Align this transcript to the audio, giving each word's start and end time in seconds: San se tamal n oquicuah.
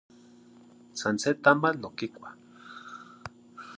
San 0.99 1.15
se 1.23 1.31
tamal 1.43 1.75
n 1.79 1.83
oquicuah. 1.89 2.35